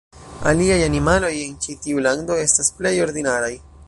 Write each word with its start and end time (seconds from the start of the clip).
Aliaj 0.51 0.77
animaloj 0.85 1.29
en 1.41 1.53
ĉi 1.65 1.75
tiu 1.83 2.01
lando 2.09 2.39
estas 2.47 2.73
pleje 2.79 3.05
ordinaraj. 3.05 3.53